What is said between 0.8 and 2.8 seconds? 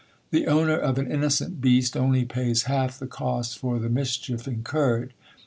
an innocent beast only pays